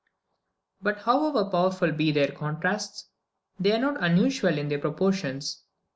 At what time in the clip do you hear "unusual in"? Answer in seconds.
4.03-4.67